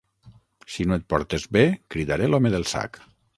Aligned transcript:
Si 0.75 0.85
no 0.91 0.97
et 1.01 1.05
portes 1.15 1.45
bé 1.59 1.63
cridaré 1.97 2.31
l'home 2.33 2.53
del 2.57 2.67
sac. 2.73 2.99